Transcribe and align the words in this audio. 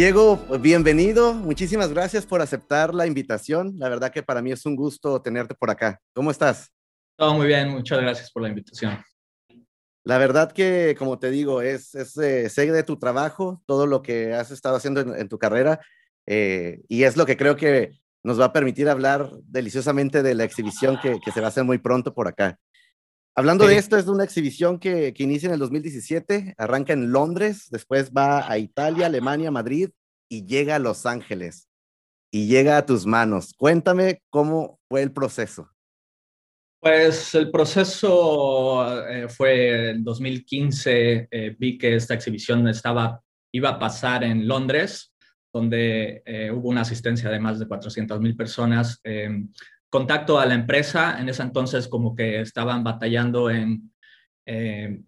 Diego, 0.00 0.38
bienvenido. 0.62 1.34
Muchísimas 1.34 1.92
gracias 1.92 2.24
por 2.24 2.40
aceptar 2.40 2.94
la 2.94 3.06
invitación. 3.06 3.74
La 3.76 3.90
verdad 3.90 4.10
que 4.10 4.22
para 4.22 4.40
mí 4.40 4.50
es 4.50 4.64
un 4.64 4.74
gusto 4.74 5.20
tenerte 5.20 5.54
por 5.54 5.68
acá. 5.68 6.00
¿Cómo 6.14 6.30
estás? 6.30 6.72
Todo 7.18 7.34
muy 7.34 7.46
bien, 7.46 7.68
muchas 7.68 8.00
gracias 8.00 8.32
por 8.32 8.40
la 8.40 8.48
invitación. 8.48 8.98
La 10.02 10.16
verdad 10.16 10.52
que, 10.52 10.96
como 10.98 11.18
te 11.18 11.30
digo, 11.30 11.60
es, 11.60 11.94
es 11.94 12.16
eh, 12.16 12.48
sé 12.48 12.72
de 12.72 12.82
tu 12.82 12.98
trabajo, 12.98 13.62
todo 13.66 13.86
lo 13.86 14.00
que 14.00 14.32
has 14.32 14.50
estado 14.50 14.76
haciendo 14.76 15.02
en, 15.02 15.28
tu 15.28 15.38
carrera, 15.38 15.80
eh, 16.24 16.80
y 16.88 17.02
es 17.02 17.18
lo 17.18 17.26
que 17.26 17.36
creo 17.36 17.56
que 17.56 17.90
nos 18.24 18.40
va 18.40 18.46
a 18.46 18.52
permitir 18.54 18.88
hablar 18.88 19.30
deliciosamente 19.48 20.22
de 20.22 20.34
la 20.34 20.44
exhibición 20.44 20.98
que, 21.02 21.20
que 21.22 21.30
se 21.30 21.40
va 21.40 21.48
a 21.48 21.50
hacer 21.50 21.64
muy 21.64 21.76
pronto 21.76 22.14
por 22.14 22.26
acá. 22.26 22.58
Hablando 23.36 23.66
de 23.66 23.76
esto, 23.76 23.96
es 23.96 24.06
una 24.06 24.24
exhibición 24.24 24.78
que, 24.78 25.14
que, 25.14 25.22
inicia 25.22 25.46
en 25.46 25.52
el 25.52 25.60
2017, 25.60 26.54
arranca 26.58 26.92
en 26.92 27.12
Londres, 27.12 27.68
después 27.70 28.10
va 28.10 28.50
a 28.50 28.58
Italia, 28.58 29.06
Alemania, 29.06 29.50
Madrid 29.50 29.90
y 30.30 30.46
llega 30.46 30.76
a 30.76 30.78
Los 30.78 31.04
Ángeles 31.04 31.68
y 32.30 32.46
llega 32.46 32.78
a 32.78 32.86
tus 32.86 33.04
manos. 33.04 33.52
Cuéntame 33.58 34.22
cómo 34.30 34.78
fue 34.88 35.02
el 35.02 35.12
proceso. 35.12 35.68
Pues 36.80 37.34
el 37.34 37.50
proceso 37.50 39.06
eh, 39.06 39.28
fue 39.28 39.90
en 39.90 40.04
2015, 40.04 41.28
eh, 41.30 41.56
vi 41.58 41.76
que 41.76 41.96
esta 41.96 42.14
exhibición 42.14 42.66
estaba, 42.68 43.20
iba 43.52 43.70
a 43.70 43.78
pasar 43.78 44.24
en 44.24 44.48
Londres, 44.48 45.12
donde 45.52 46.22
eh, 46.24 46.50
hubo 46.50 46.70
una 46.70 46.82
asistencia 46.82 47.28
de 47.28 47.40
más 47.40 47.58
de 47.58 47.66
400 47.66 48.20
mil 48.20 48.34
personas. 48.34 48.98
Em, 49.04 49.50
contacto 49.90 50.38
a 50.38 50.46
la 50.46 50.54
empresa, 50.54 51.20
en 51.20 51.28
ese 51.28 51.42
entonces 51.42 51.88
como 51.88 52.14
que 52.14 52.40
estaban 52.40 52.84
batallando 52.84 53.50
en 53.50 53.90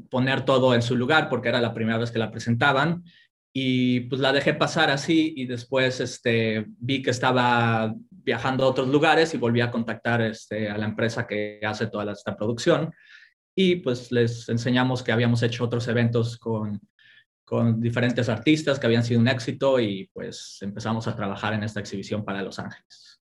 poner 0.09 0.45
todo 0.45 0.73
en 0.73 0.83
su 0.83 0.95
lugar 0.95 1.29
porque 1.29 1.49
era 1.49 1.61
la 1.61 1.75
primera 1.75 1.99
vez 1.99 2.13
que 2.13 2.19
la 2.21 2.31
presentaban 2.31 3.03
y 3.53 4.01
pues 4.01 4.21
la 4.21 4.33
dejé 4.33 4.55
pasar 4.55 4.91
así 4.91 5.35
y 5.37 5.47
después 5.47 6.01
este, 6.01 6.65
vi 6.79 7.03
que 7.03 7.11
estaba 7.11 7.95
viajando 8.11 8.65
a 8.65 8.69
otros 8.69 8.89
lugares 8.89 9.35
y 9.35 9.39
volví 9.39 9.61
a 9.61 9.71
contactar 9.71 10.23
este, 10.23 10.71
a 10.71 10.79
la 10.79 10.87
empresa 10.87 11.27
que 11.27 11.61
hace 11.63 11.87
toda 11.87 12.13
esta 12.13 12.35
producción 12.35 12.93
y 13.55 13.77
pues 13.77 14.11
les 14.11 14.49
enseñamos 14.49 15.03
que 15.03 15.13
habíamos 15.13 15.43
hecho 15.43 15.65
otros 15.65 15.87
eventos 15.89 16.39
con, 16.39 16.81
con 17.45 17.79
diferentes 17.79 18.31
artistas 18.31 18.79
que 18.79 18.87
habían 18.87 19.05
sido 19.05 19.21
un 19.21 19.29
éxito 19.29 19.79
y 19.79 20.09
pues 20.15 20.57
empezamos 20.63 21.07
a 21.07 21.15
trabajar 21.15 21.53
en 21.53 21.63
esta 21.63 21.81
exhibición 21.81 22.25
para 22.25 22.43
Los 22.43 22.59
Ángeles. 22.59 23.21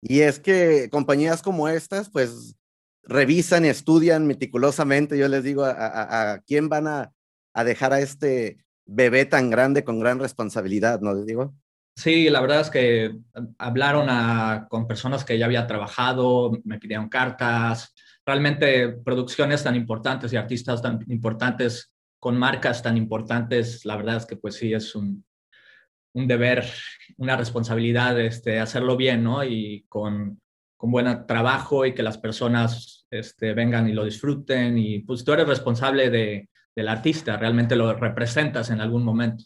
Y 0.00 0.20
es 0.20 0.40
que 0.40 0.88
compañías 0.90 1.42
como 1.42 1.68
estas 1.68 2.10
pues 2.10 2.56
revisan 3.04 3.64
estudian 3.64 4.26
meticulosamente, 4.26 5.16
yo 5.16 5.28
les 5.28 5.44
digo, 5.44 5.64
a, 5.64 6.32
a 6.32 6.40
quién 6.40 6.68
van 6.68 6.88
a, 6.88 7.12
a 7.52 7.62
dejar 7.62 7.92
a 7.92 8.00
este 8.00 8.64
bebé 8.86 9.24
tan 9.24 9.50
grande 9.50 9.84
con 9.84 9.98
gran 9.98 10.18
responsabilidad, 10.18 11.00
¿no 11.00 11.14
les 11.14 11.26
digo? 11.26 11.54
Sí, 11.96 12.28
la 12.28 12.40
verdad 12.40 12.60
es 12.60 12.70
que 12.70 13.16
hablaron 13.56 14.08
con 14.68 14.86
personas 14.86 15.24
que 15.24 15.38
ya 15.38 15.46
había 15.46 15.66
trabajado, 15.66 16.52
me 16.64 16.80
pidieron 16.80 17.08
cartas, 17.08 17.94
realmente 18.26 18.88
producciones 18.88 19.62
tan 19.62 19.76
importantes 19.76 20.32
y 20.32 20.36
artistas 20.36 20.82
tan 20.82 21.04
importantes 21.08 21.92
con 22.18 22.36
marcas 22.36 22.82
tan 22.82 22.96
importantes, 22.96 23.84
la 23.84 23.96
verdad 23.96 24.16
es 24.16 24.26
que 24.26 24.36
pues 24.36 24.56
sí 24.56 24.72
es 24.72 24.94
un, 24.94 25.24
un 26.14 26.26
deber, 26.26 26.64
una 27.18 27.36
responsabilidad 27.36 28.18
este, 28.18 28.58
hacerlo 28.58 28.96
bien, 28.96 29.22
¿no? 29.22 29.44
Y 29.44 29.84
con, 29.88 30.40
con 30.76 30.90
buen 30.90 31.26
trabajo 31.26 31.84
y 31.84 31.94
que 31.94 32.02
las 32.02 32.18
personas 32.18 33.06
este, 33.10 33.52
vengan 33.52 33.88
y 33.88 33.92
lo 33.92 34.04
disfruten 34.04 34.78
y 34.78 35.00
pues 35.00 35.22
tú 35.22 35.32
eres 35.32 35.46
responsable 35.46 36.10
de, 36.10 36.48
del 36.76 36.88
artista, 36.88 37.36
realmente 37.36 37.76
lo 37.76 37.92
representas 37.94 38.70
en 38.70 38.80
algún 38.80 39.04
momento. 39.04 39.44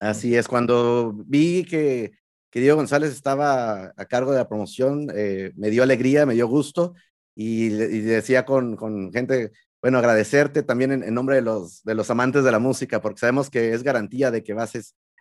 Así 0.00 0.36
es, 0.36 0.46
cuando 0.46 1.12
vi 1.26 1.64
que, 1.64 2.12
que 2.50 2.60
Diego 2.60 2.76
González 2.76 3.12
estaba 3.12 3.92
a 3.96 4.04
cargo 4.06 4.32
de 4.32 4.38
la 4.38 4.48
promoción, 4.48 5.08
eh, 5.14 5.52
me 5.56 5.70
dio 5.70 5.82
alegría, 5.82 6.26
me 6.26 6.34
dio 6.34 6.46
gusto 6.46 6.94
y, 7.34 7.68
decía 7.68 8.44
con, 8.44 8.76
con, 8.76 9.12
gente, 9.12 9.52
bueno, 9.80 9.98
agradecerte 9.98 10.62
también 10.62 10.92
en, 10.92 11.14
nombre 11.14 11.36
de 11.36 11.42
los, 11.42 11.82
de 11.84 11.94
los 11.94 12.10
amantes 12.10 12.44
de 12.44 12.52
la 12.52 12.58
música, 12.58 13.00
porque 13.00 13.20
sabemos 13.20 13.50
que 13.50 13.72
es 13.72 13.82
garantía 13.82 14.30
de 14.30 14.42
que 14.42 14.54
vas, 14.54 14.72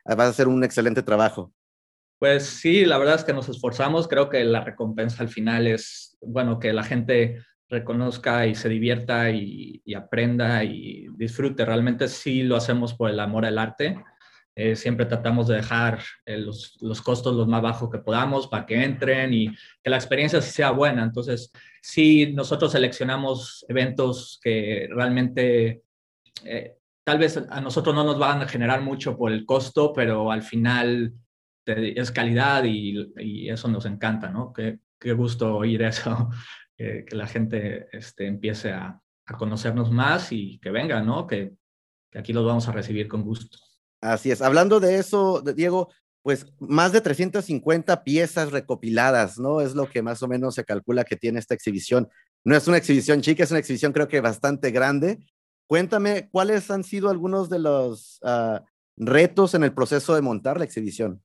vas 0.06 0.20
a 0.20 0.30
hacer 0.30 0.48
un 0.48 0.64
excelente 0.64 1.04
trabajo. 1.04 1.54
Pues 2.20 2.46
sí, 2.46 2.86
la 2.86 2.98
verdad 2.98 3.16
es 3.16 3.24
que 3.24 3.34
nos 3.34 3.50
esforzamos, 3.50 4.08
creo 4.08 4.30
que 4.30 4.44
la 4.44 4.64
recompensa 4.64 5.22
al 5.22 5.30
final 5.30 5.68
es, 5.68 6.18
bueno, 6.22 6.58
que 6.60 6.74
la 6.74 6.84
gente 6.84 7.44
reconozca 7.70 8.46
y 8.48 8.56
se 8.56 8.70
divierta 8.70 9.30
y, 9.30 9.82
aprenda 9.96 10.64
y 10.64 11.08
disfrute. 11.16 11.66
Realmente 11.66 12.08
sí 12.08 12.44
lo 12.44 12.56
hacemos 12.56 12.94
por 12.94 13.10
el 13.10 13.20
amor 13.20 13.46
al 13.46 13.58
arte. 13.58 14.04
Eh, 14.56 14.76
siempre 14.76 15.06
tratamos 15.06 15.48
de 15.48 15.58
dejar 15.58 16.00
eh, 16.26 16.38
los, 16.38 16.78
los, 16.82 17.02
costos 17.02 17.36
los 17.36 17.48
más 17.48 17.62
bajos 17.62 17.92
que 17.92 18.00
podamos 18.00 18.48
para 18.48 18.66
que 18.66 18.84
entren 18.84 19.32
y 19.34 19.50
que 19.84 19.90
la 19.90 19.98
experiencia 19.98 20.42
sea 20.42 20.72
buena. 20.72 21.04
Entonces, 21.04 21.52
sí, 21.82 22.34
nosotros 22.34 22.72
seleccionamos 22.72 23.66
eventos 23.70 24.40
que 24.42 24.88
realmente 24.90 25.84
eh, 26.44 26.76
tal 27.04 27.20
vez 27.20 27.38
a 27.50 27.62
nosotros 27.62 27.94
no 27.94 28.04
nos 28.04 28.18
van 28.18 28.42
a 28.42 28.48
generar 28.48 28.82
mucho 28.82 29.16
por 29.16 29.32
el 29.32 29.46
costo, 29.46 29.94
pero 29.94 30.32
al 30.32 30.42
final 30.42 31.14
es 31.66 32.12
calidad 32.12 32.64
y, 32.64 33.50
eso 33.50 33.68
nos 33.68 33.86
encanta, 33.86 34.30
¿no? 34.30 34.54
Qué, 34.54 34.80
qué 34.98 35.12
gusto 35.12 35.58
oír 35.58 35.82
eso 35.82 36.30
que, 36.78 37.06
la 37.12 37.28
gente 37.28 37.88
este, 37.92 38.28
empiece 38.28 38.72
a, 38.72 39.02
conocernos 39.38 39.92
más 39.92 40.32
y 40.32 40.58
que 40.60 40.70
venga, 40.70 41.02
¿no? 41.02 41.28
Que, 41.28 41.54
aquí 42.14 42.32
los 42.32 42.46
vamos 42.46 42.68
a 42.70 42.72
recibir 42.72 43.10
con 43.10 43.24
gusto. 43.24 43.58
Así 44.02 44.32
es. 44.32 44.42
Hablando 44.42 44.80
de 44.80 44.98
eso, 44.98 45.42
Diego, 45.42 45.90
pues 46.22 46.46
más 46.60 46.94
de 46.94 47.02
350 47.02 48.04
piezas 48.04 48.52
recopiladas, 48.52 49.38
¿no? 49.38 49.60
Es 49.60 49.76
lo 49.76 49.90
que 49.90 50.02
más 50.02 50.24
o 50.24 50.28
menos 50.28 50.56
se 50.56 50.64
calcula 50.64 51.04
que 51.04 51.18
tiene 51.18 51.40
esta 51.40 51.54
exhibición. 51.54 52.08
No 52.46 52.56
es 52.56 52.68
una 52.68 52.78
exhibición 52.78 53.22
chica, 53.22 53.44
es 53.44 53.52
una 53.52 53.60
exhibición 53.60 53.92
creo 53.92 54.08
que 54.08 54.22
bastante 54.22 54.72
grande. 54.72 55.20
Cuéntame, 55.68 56.30
¿cuáles 56.32 56.72
han 56.72 56.86
sido 56.86 57.10
algunos 57.10 57.50
de 57.50 57.60
los 57.60 58.20
ah, 58.24 58.64
retos 58.96 59.54
en 59.54 59.64
el 59.64 59.74
proceso 59.74 60.16
de 60.16 60.22
montar 60.22 60.58
la 60.58 60.64
exhibición? 60.64 61.22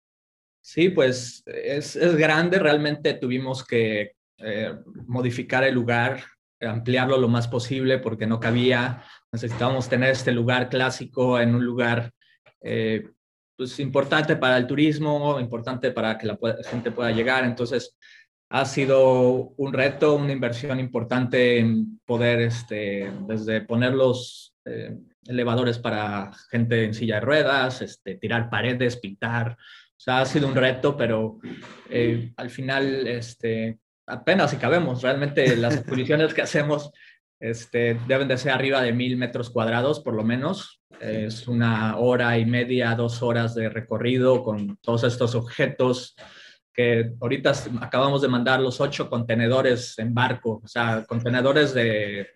Sí, 0.61 0.89
pues 0.89 1.45
es, 1.47 1.95
es 1.95 2.17
grande. 2.17 2.59
Realmente 2.59 3.15
tuvimos 3.15 3.65
que 3.65 4.17
eh, 4.39 4.75
modificar 5.07 5.65
el 5.65 5.75
lugar, 5.75 6.23
ampliarlo 6.61 7.17
lo 7.19 7.29
más 7.29 7.49
posible 7.49 7.99
porque 7.99 8.27
no 8.27 8.41
cabía. 8.41 9.03
Necesitábamos 9.31 9.89
tener 9.89 10.11
este 10.11 10.33
lugar 10.33 10.69
clásico 10.69 11.39
en 11.39 11.55
un 11.55 11.65
lugar 11.65 12.13
eh, 12.61 13.09
pues, 13.57 13.79
importante 13.81 14.37
para 14.37 14.57
el 14.57 14.67
turismo, 14.67 15.39
importante 15.39 15.91
para 15.91 16.19
que 16.19 16.27
la 16.27 16.39
gente 16.71 16.91
pueda 16.91 17.13
llegar. 17.13 17.45
Entonces, 17.45 17.97
ha 18.51 18.65
sido 18.65 19.55
un 19.57 19.73
reto, 19.73 20.15
una 20.15 20.33
inversión 20.33 20.79
importante 20.79 21.59
en 21.59 22.01
poder, 22.05 22.41
este, 22.41 23.11
desde 23.27 23.63
poner 23.63 23.95
los 23.95 24.55
eh, 24.65 24.99
elevadores 25.27 25.79
para 25.79 26.33
gente 26.51 26.85
en 26.85 26.95
silla 26.95 27.15
de 27.17 27.23
ruedas, 27.23 27.81
este, 27.81 28.17
tirar 28.17 28.51
paredes, 28.51 28.99
pintar. 28.99 29.53
O 29.53 30.05
sea, 30.05 30.21
ha 30.21 30.27
sido 30.27 30.49
un 30.49 30.57
reto, 30.57 30.97
pero 30.97 31.39
al 32.37 32.51
final 32.51 33.07
este, 33.07 33.79
apenas 34.07 34.51
si 34.51 34.57
cabemos. 34.57 35.03
Realmente 35.03 35.57
las 35.57 35.77
exposiciones 35.77 36.35
que 36.35 36.43
hacemos 36.43 36.91
este, 37.41 37.99
deben 38.07 38.29
de 38.29 38.39
ser 38.39 38.53
arriba 38.53 38.83
de 38.83 38.93
mil 38.93 39.17
metros 39.17 39.51
cuadrados, 39.51 40.01
por 40.01 40.15
lo 40.15 40.25
menos. 40.25 40.81
Es 41.01 41.49
una 41.49 41.97
hora 41.97 42.39
y 42.39 42.47
media, 42.47 42.95
dos 42.95 43.23
horas 43.23 43.55
de 43.55 43.69
recorrido 43.69 44.45
con 44.45 44.77
todos 44.77 45.03
estos 45.05 45.35
objetos 45.35 46.15
que 46.73 47.13
ahorita 47.21 47.53
acabamos 47.81 48.23
de 48.23 48.29
mandar 48.29 48.61
los 48.61 48.81
ocho 48.81 49.11
contenedores 49.11 49.99
en 49.99 50.15
barco, 50.15 50.61
o 50.65 50.69
sea, 50.69 51.05
contenedores 51.07 51.75
de, 51.75 52.29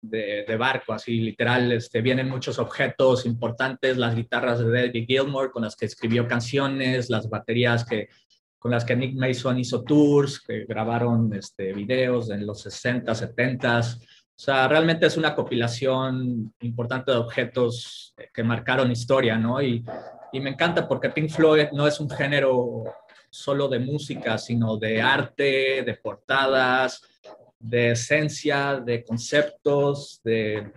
de, 0.00 0.56
barco, 0.56 0.92
así 0.92 1.20
literal, 1.20 1.70
este, 1.72 2.00
vienen 2.00 2.28
muchos 2.28 2.58
objetos 2.58 3.24
importantes, 3.24 3.96
las 3.96 4.16
guitarras 4.16 4.58
de 4.58 4.70
David 4.70 5.06
Gilmour 5.06 5.52
con 5.52 5.62
las 5.62 5.76
que 5.76 5.86
escribió 5.86 6.26
canciones, 6.26 7.08
las 7.08 7.30
baterías 7.30 7.84
que 7.84 8.08
con 8.62 8.70
las 8.70 8.84
que 8.84 8.94
Nick 8.94 9.16
Mason 9.16 9.58
hizo 9.58 9.82
tours, 9.82 10.38
que 10.38 10.66
grabaron 10.66 11.34
este, 11.34 11.72
videos 11.72 12.30
en 12.30 12.46
los 12.46 12.60
60, 12.60 13.12
70. 13.12 13.80
O 13.80 13.82
sea, 14.36 14.68
realmente 14.68 15.04
es 15.04 15.16
una 15.16 15.34
compilación 15.34 16.54
importante 16.60 17.10
de 17.10 17.16
objetos 17.16 18.14
que 18.32 18.44
marcaron 18.44 18.92
historia, 18.92 19.36
¿no? 19.36 19.60
Y, 19.60 19.84
y 20.32 20.38
me 20.38 20.50
encanta 20.50 20.86
porque 20.86 21.10
Pink 21.10 21.30
Floyd 21.30 21.70
no 21.72 21.88
es 21.88 21.98
un 21.98 22.08
género 22.08 22.84
solo 23.28 23.66
de 23.66 23.80
música, 23.80 24.38
sino 24.38 24.76
de 24.76 25.02
arte, 25.02 25.82
de 25.82 25.98
portadas, 26.00 27.02
de 27.58 27.90
esencia, 27.90 28.76
de 28.76 29.02
conceptos, 29.02 30.20
de 30.22 30.70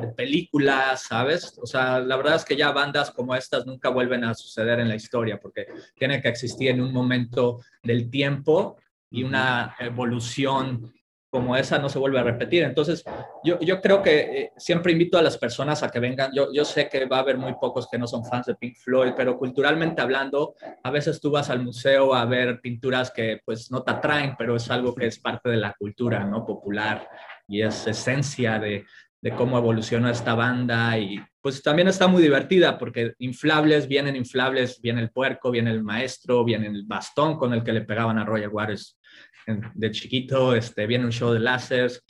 de 0.00 0.08
películas, 0.08 1.02
¿sabes? 1.02 1.58
O 1.62 1.66
sea, 1.66 2.00
la 2.00 2.16
verdad 2.16 2.36
es 2.36 2.44
que 2.44 2.56
ya 2.56 2.72
bandas 2.72 3.10
como 3.10 3.34
estas 3.34 3.66
nunca 3.66 3.88
vuelven 3.88 4.24
a 4.24 4.34
suceder 4.34 4.80
en 4.80 4.88
la 4.88 4.96
historia 4.96 5.38
porque 5.40 5.66
tienen 5.94 6.20
que 6.20 6.28
existir 6.28 6.70
en 6.70 6.80
un 6.80 6.92
momento 6.92 7.60
del 7.82 8.10
tiempo 8.10 8.76
y 9.10 9.22
una 9.22 9.76
evolución 9.78 10.92
como 11.34 11.56
esa 11.56 11.78
no 11.80 11.88
se 11.88 11.98
vuelve 11.98 12.20
a 12.20 12.22
repetir. 12.22 12.62
Entonces, 12.62 13.02
yo, 13.42 13.58
yo 13.58 13.80
creo 13.80 14.04
que 14.04 14.20
eh, 14.20 14.52
siempre 14.56 14.92
invito 14.92 15.18
a 15.18 15.22
las 15.22 15.36
personas 15.36 15.82
a 15.82 15.90
que 15.90 15.98
vengan. 15.98 16.30
Yo, 16.32 16.52
yo 16.52 16.64
sé 16.64 16.88
que 16.88 17.06
va 17.06 17.16
a 17.16 17.20
haber 17.20 17.38
muy 17.38 17.54
pocos 17.54 17.88
que 17.90 17.98
no 17.98 18.06
son 18.06 18.24
fans 18.24 18.46
de 18.46 18.54
Pink 18.54 18.76
Floyd, 18.76 19.14
pero 19.16 19.36
culturalmente 19.36 20.00
hablando, 20.00 20.54
a 20.84 20.90
veces 20.92 21.20
tú 21.20 21.32
vas 21.32 21.50
al 21.50 21.60
museo 21.60 22.14
a 22.14 22.24
ver 22.24 22.60
pinturas 22.60 23.10
que 23.10 23.40
pues 23.44 23.68
no 23.72 23.82
te 23.82 23.90
atraen, 23.90 24.36
pero 24.38 24.54
es 24.54 24.70
algo 24.70 24.94
que 24.94 25.08
es 25.08 25.18
parte 25.18 25.50
de 25.50 25.56
la 25.56 25.74
cultura, 25.76 26.24
¿no? 26.24 26.46
Popular 26.46 27.08
y 27.46 27.62
es 27.62 27.86
esencia 27.86 28.58
de, 28.58 28.86
de 29.24 29.34
cómo 29.34 29.56
evoluciona 29.56 30.10
esta 30.10 30.34
banda 30.34 30.98
y 30.98 31.18
pues 31.40 31.62
también 31.62 31.88
está 31.88 32.06
muy 32.06 32.22
divertida 32.22 32.76
porque 32.76 33.14
inflables, 33.20 33.88
vienen 33.88 34.16
inflables, 34.16 34.82
viene 34.82 35.00
el 35.00 35.12
puerco, 35.12 35.50
viene 35.50 35.70
el 35.70 35.82
maestro, 35.82 36.44
viene 36.44 36.66
el 36.66 36.84
bastón 36.84 37.38
con 37.38 37.54
el 37.54 37.64
que 37.64 37.72
le 37.72 37.80
pegaban 37.80 38.18
a 38.18 38.26
Roger 38.26 38.50
Waters 38.50 38.98
de 39.46 39.90
chiquito, 39.92 40.54
este, 40.54 40.86
viene 40.86 41.06
un 41.06 41.10
show 41.10 41.32
de 41.32 41.40
láseres. 41.40 42.04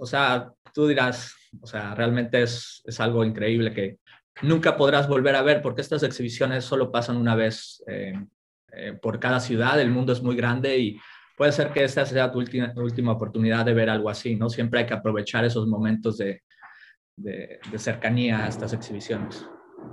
O 0.00 0.06
sea, 0.06 0.50
tú 0.74 0.88
dirás, 0.88 1.32
o 1.60 1.68
sea, 1.68 1.94
realmente 1.94 2.42
es, 2.42 2.82
es 2.84 2.98
algo 2.98 3.24
increíble 3.24 3.72
que 3.72 3.98
nunca 4.42 4.76
podrás 4.76 5.06
volver 5.06 5.36
a 5.36 5.42
ver 5.42 5.62
porque 5.62 5.82
estas 5.82 6.02
exhibiciones 6.02 6.64
solo 6.64 6.90
pasan 6.90 7.16
una 7.16 7.36
vez 7.36 7.80
eh, 7.86 8.12
eh, 8.72 8.98
por 9.00 9.20
cada 9.20 9.38
ciudad, 9.38 9.80
el 9.80 9.92
mundo 9.92 10.12
es 10.12 10.20
muy 10.20 10.34
grande 10.34 10.78
y 10.78 10.98
puede 11.36 11.52
ser 11.52 11.72
que 11.72 11.84
esta 11.84 12.06
sea 12.06 12.30
tu 12.30 12.38
última, 12.38 12.72
última 12.76 13.12
oportunidad 13.12 13.64
de 13.64 13.74
ver 13.74 13.90
algo 13.90 14.10
así, 14.10 14.36
¿no? 14.36 14.48
Siempre 14.48 14.80
hay 14.80 14.86
que 14.86 14.94
aprovechar 14.94 15.44
esos 15.44 15.66
momentos 15.66 16.18
de, 16.18 16.42
de, 17.16 17.58
cercanía 17.76 18.44
a 18.44 18.48
estas 18.48 18.72
exhibiciones. 18.72 19.44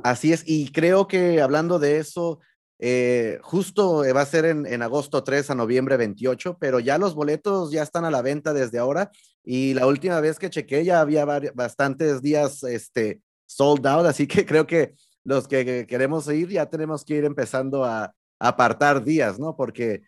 Así 0.03 0.33
es, 0.33 0.43
y 0.45 0.71
creo 0.71 1.07
que 1.07 1.41
hablando 1.41 1.79
de 1.79 1.97
eso, 1.97 2.39
eh, 2.79 3.39
justo 3.41 4.03
va 4.15 4.21
a 4.21 4.25
ser 4.25 4.45
en, 4.45 4.65
en, 4.65 4.81
agosto 4.81 5.23
3 5.23 5.51
a 5.51 5.55
noviembre 5.55 5.97
28, 5.97 6.57
pero 6.59 6.79
ya 6.79 6.97
los 6.97 7.13
boletos 7.13 7.71
ya 7.71 7.83
están 7.83 8.05
a 8.05 8.11
la 8.11 8.21
venta 8.21 8.53
desde 8.53 8.79
ahora 8.79 9.11
y 9.43 9.73
la 9.73 9.85
última 9.85 10.19
vez 10.21 10.39
que 10.39 10.49
chequé 10.49 10.83
ya 10.85 11.01
había 11.01 11.25
bastantes 11.53 12.21
días 12.21 12.63
este, 12.63 13.21
sold 13.45 13.85
out, 13.85 14.05
así 14.05 14.27
que 14.27 14.45
creo 14.45 14.65
que 14.65 14.93
los 15.23 15.47
que 15.47 15.85
queremos 15.87 16.27
ir 16.29 16.49
ya 16.49 16.67
tenemos 16.67 17.05
que 17.05 17.15
ir 17.15 17.25
empezando 17.25 17.83
a, 17.83 18.05
a 18.05 18.47
apartar 18.47 19.03
días, 19.03 19.39
¿no? 19.39 19.55
Porque 19.55 20.01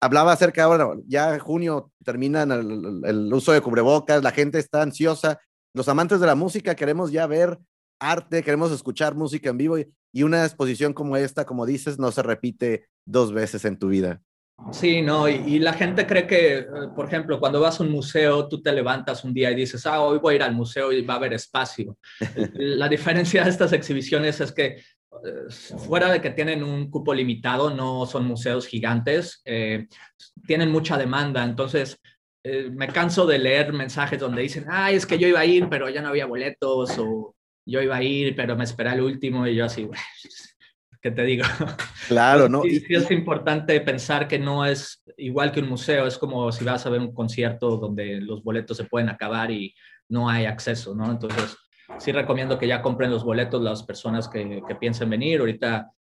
hablaba 0.00 0.32
acerca, 0.32 0.66
bueno, 0.66 0.94
ya 1.06 1.38
junio 1.38 1.92
terminan 2.04 2.50
el, 2.52 3.02
el, 3.04 3.32
uso 3.32 3.52
de 3.52 3.60
cubrebocas, 3.60 4.22
la 4.22 4.30
gente 4.30 4.58
está 4.58 4.82
ansiosa, 4.82 5.40
los 5.74 5.88
amantes 5.88 6.20
de 6.20 6.26
la 6.26 6.34
música 6.34 6.74
queremos 6.74 7.12
ya 7.12 7.26
ver 7.26 7.58
arte, 8.00 8.42
queremos 8.42 8.72
escuchar 8.72 9.14
música 9.14 9.50
en 9.50 9.58
vivo 9.58 9.78
y, 9.78 9.92
y 10.12 10.22
una 10.22 10.44
exposición 10.44 10.92
como 10.92 11.16
esta, 11.16 11.44
como 11.44 11.66
dices, 11.66 11.98
no 11.98 12.10
se 12.10 12.22
repite 12.22 12.86
dos 13.04 13.32
veces 13.32 13.64
en 13.64 13.78
tu 13.78 13.88
vida. 13.88 14.22
Sí, 14.72 15.00
no, 15.00 15.26
y, 15.28 15.36
y, 15.46 15.58
la 15.58 15.72
gente 15.72 16.06
cree 16.06 16.26
que, 16.26 16.58
eh, 16.58 16.66
por 16.94 17.06
ejemplo, 17.06 17.40
cuando 17.40 17.60
vas 17.60 17.80
a 17.80 17.82
un 17.82 17.90
museo, 17.90 18.46
tú 18.46 18.60
te 18.60 18.72
levantas 18.72 19.24
un 19.24 19.32
día 19.32 19.50
y 19.50 19.54
dices, 19.54 19.86
ah, 19.86 20.02
hoy 20.02 20.18
voy 20.18 20.34
a 20.34 20.36
ir 20.36 20.42
al 20.42 20.54
museo 20.54 20.92
y 20.92 21.02
va 21.02 21.14
a 21.14 21.16
haber 21.16 21.32
espacio. 21.32 21.96
la 22.54 22.88
diferencia 22.88 23.42
de 23.42 23.50
estas 23.50 23.72
exhibiciones 23.72 24.38
es 24.40 24.52
que 24.52 24.82
fuera 25.86 26.10
de 26.10 26.20
que 26.20 26.30
tienen 26.30 26.62
un 26.62 26.90
cupo 26.90 27.12
limitado, 27.12 27.70
no 27.70 28.06
son 28.06 28.26
museos 28.26 28.66
gigantes, 28.66 29.42
eh, 29.44 29.86
tienen 30.46 30.70
mucha 30.70 30.96
demanda, 30.96 31.44
entonces 31.44 32.00
eh, 32.42 32.70
me 32.70 32.88
canso 32.88 33.26
de 33.26 33.38
leer 33.38 33.72
mensajes 33.72 34.18
donde 34.18 34.42
dicen, 34.42 34.64
ay, 34.68 34.94
es 34.94 35.06
que 35.06 35.18
yo 35.18 35.28
iba 35.28 35.40
a 35.40 35.44
ir, 35.44 35.68
pero 35.68 35.88
ya 35.88 36.00
no 36.00 36.08
había 36.08 36.26
boletos, 36.26 36.98
o 36.98 37.34
yo 37.66 37.82
iba 37.82 37.96
a 37.96 38.02
ir, 38.02 38.34
pero 38.34 38.56
me 38.56 38.64
esperé 38.64 38.90
al 38.90 39.02
último 39.02 39.46
y 39.46 39.56
yo 39.56 39.66
así, 39.66 39.88
¿qué 41.02 41.10
te 41.10 41.22
digo? 41.24 41.44
Claro, 42.08 42.48
¿no? 42.48 42.62
Sí, 42.62 42.80
sí, 42.80 42.94
es 42.94 43.10
importante 43.10 43.80
pensar 43.80 44.26
que 44.26 44.38
no 44.38 44.64
es 44.64 45.02
igual 45.16 45.52
que 45.52 45.60
un 45.60 45.68
museo, 45.68 46.06
es 46.06 46.16
como 46.16 46.50
si 46.52 46.64
vas 46.64 46.86
a 46.86 46.90
ver 46.90 47.00
un 47.00 47.12
concierto 47.12 47.76
donde 47.76 48.20
los 48.20 48.42
boletos 48.42 48.76
se 48.76 48.84
pueden 48.84 49.08
acabar 49.08 49.50
y 49.50 49.74
no 50.08 50.28
hay 50.28 50.46
acceso, 50.46 50.94
¿no? 50.94 51.10
Entonces, 51.10 51.56
sí 51.98 52.12
recomiendo 52.12 52.58
que 52.58 52.66
ya 52.66 52.82
compren 52.82 53.10
los 53.10 53.24
boletos 53.24 53.62
las 53.62 53.82
personas 53.82 54.28
que, 54.28 54.62
que 54.66 54.74
piensen 54.74 55.10
venir. 55.10 55.40
Ahorita, 55.40 55.92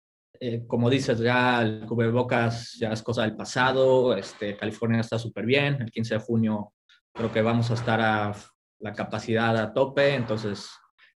eh, 0.40 0.64
como 0.66 0.90
dices, 0.90 1.18
ya 1.18 1.62
el 1.62 1.86
cubrebocas 1.86 2.74
ya 2.78 2.92
es 2.92 3.02
cosa 3.02 3.22
del 3.22 3.36
pasado, 3.36 4.16
este, 4.16 4.56
California 4.56 5.00
está 5.00 5.18
súper 5.18 5.46
bien, 5.46 5.78
el 5.80 5.90
15 5.90 6.14
de 6.14 6.20
junio 6.20 6.72
creo 7.12 7.32
que 7.32 7.42
vamos 7.42 7.70
a 7.70 7.74
estar 7.74 8.00
a 8.00 8.32
la 8.80 8.92
capacidad 8.92 9.56
a 9.56 9.72
tope, 9.72 10.14
entonces 10.14 10.70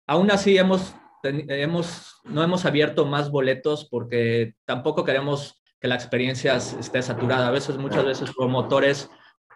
Aún 0.09 0.31
así, 0.31 0.57
hemos, 0.57 0.95
hemos, 1.23 2.17
no 2.25 2.43
hemos 2.43 2.65
abierto 2.65 3.05
más 3.05 3.31
boletos 3.31 3.87
porque 3.91 4.55
tampoco 4.65 5.05
queremos 5.05 5.63
que 5.79 5.87
la 5.87 5.97
experiencia 5.97 6.57
esté 6.57 7.03
saturada. 7.03 7.49
A 7.49 7.51
veces, 7.51 7.77
muchas 7.77 8.07
veces, 8.07 8.31
promotores, 8.35 9.11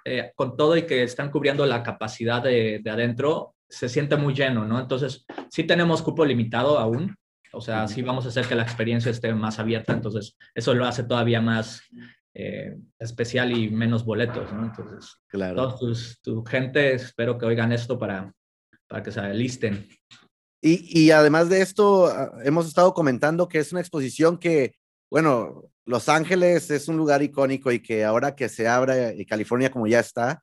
eh, 0.04 0.30
con 0.34 0.58
todo 0.58 0.76
y 0.76 0.82
que 0.82 1.04
están 1.04 1.30
cubriendo 1.30 1.64
la 1.64 1.82
capacidad 1.82 2.42
de, 2.42 2.80
de, 2.84 2.90
adentro, 2.90 3.54
se 3.72 3.88
siente 3.88 4.16
muy 4.16 4.34
lleno, 4.34 4.66
¿no? 4.66 4.78
Entonces, 4.78 5.24
sí 5.50 5.64
tenemos 5.64 6.02
cupo 6.02 6.26
limitado 6.26 6.78
aún. 6.78 7.16
O 7.54 7.60
sea, 7.60 7.88
sí 7.88 8.02
vamos 8.02 8.26
a 8.26 8.28
hacer 8.28 8.46
que 8.46 8.54
la 8.54 8.62
experiencia 8.62 9.10
esté 9.10 9.32
más 9.34 9.58
abierta. 9.58 9.94
Entonces, 9.94 10.36
eso 10.54 10.74
lo 10.74 10.84
hace 10.84 11.04
todavía 11.04 11.40
más 11.40 11.82
eh, 12.34 12.76
especial 12.98 13.50
y 13.56 13.70
menos 13.70 14.04
boletos, 14.04 14.52
¿no? 14.52 14.66
Entonces, 14.66 15.16
claro. 15.26 15.74
tus, 15.76 16.20
tu 16.20 16.44
gente, 16.44 16.92
espero 16.94 17.38
que 17.38 17.46
oigan 17.46 17.72
esto 17.72 17.98
para, 17.98 18.30
para 18.86 19.02
que 19.02 19.10
se 19.10 19.20
alisten. 19.20 19.88
Y, 20.60 21.06
y, 21.06 21.10
además 21.10 21.48
de 21.48 21.62
esto, 21.62 22.06
ah, 22.06 22.30
hemos 22.44 22.66
estado 22.66 22.92
comentando 22.92 23.48
que 23.48 23.58
es 23.58 23.72
una 23.72 23.80
exposición 23.80 24.36
que, 24.36 24.74
bueno, 25.10 25.64
Los 25.86 26.10
Ángeles 26.10 26.70
es 26.70 26.88
un 26.88 26.98
lugar 26.98 27.22
icónico 27.22 27.72
y 27.72 27.80
que 27.80 28.04
ahora 28.04 28.34
que 28.34 28.50
se 28.50 28.68
abre 28.68 29.14
y 29.16 29.24
California 29.24 29.70
como 29.70 29.86
ya 29.86 30.00
está, 30.00 30.42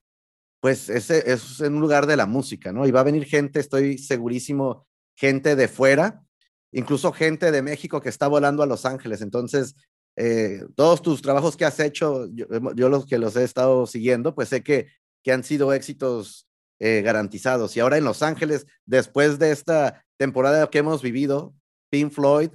pues 0.60 0.90
es, 0.90 1.10
es 1.10 1.60
un 1.62 1.80
lugar 1.80 2.06
de 2.06 2.18
la 2.18 2.26
música, 2.26 2.72
¿no? 2.72 2.86
Y 2.86 2.92
va 2.92 3.02
a 3.02 3.04
venir 3.04 3.26
gente, 3.26 3.60
estoy 3.60 3.98
segurísimo, 3.98 4.86
gente 5.16 5.56
de 5.56 5.68
fuera, 5.68 6.24
incluso 6.72 7.12
gente 7.12 7.52
de 7.52 7.62
México 7.62 8.02
que 8.02 8.10
está 8.10 8.28
volando 8.28 8.64
a 8.64 8.66
Los 8.66 8.86
Ángeles. 8.86 9.22
Entonces, 9.22 9.76
eh, 10.16 10.66
todos 10.76 11.02
tus 11.02 11.22
trabajos 11.22 11.56
que 11.56 11.66
has 11.66 11.80
hecho, 11.80 12.28
yo, 12.34 12.46
yo, 12.76 12.90
los 12.90 13.06
que 13.06 13.18
los 13.18 13.36
he 13.36 13.44
estado 13.44 13.88
siguiendo, 13.88 14.36
pues 14.36 14.50
sé 14.50 14.64
que, 14.64 14.88
que 15.24 15.32
han 15.32 15.44
sido 15.44 15.72
éxitos 15.74 16.48
eh, 16.80 17.02
garantizados. 17.02 17.76
Y 17.78 17.80
ahora 17.80 17.98
en 17.98 18.04
Los 18.04 18.22
Ángeles, 18.22 18.66
después 18.86 19.40
de 19.40 19.52
esta 19.52 20.06
temporada 20.18 20.70
que 20.70 20.80
hemos 20.80 21.02
vivido, 21.02 21.54
Pink 21.90 22.12
Floyd, 22.12 22.50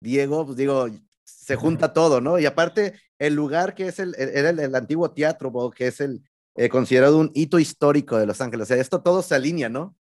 Diego, 0.00 0.46
pues 0.46 0.56
digo, 0.56 0.88
se 1.24 1.56
junta 1.56 1.92
todo, 1.92 2.20
¿no? 2.20 2.38
Y 2.38 2.46
aparte, 2.46 2.94
el 3.18 3.34
lugar 3.34 3.74
que 3.74 3.88
es 3.88 3.98
el, 3.98 4.14
era 4.16 4.50
el, 4.50 4.58
el, 4.58 4.74
antiguo 4.74 5.10
teatro, 5.12 5.70
que 5.70 5.86
es 5.86 6.00
el 6.00 6.22
eh, 6.56 6.68
considerado 6.68 7.18
un 7.18 7.30
hito 7.34 7.58
histórico 7.58 8.16
de 8.18 8.26
Los 8.26 8.40
Ángeles. 8.40 8.64
O 8.64 8.66
sea, 8.66 8.76
esto 8.78 9.02
todo 9.02 9.22
se 9.22 9.34
alinea, 9.34 9.68
¿no? 9.68 9.96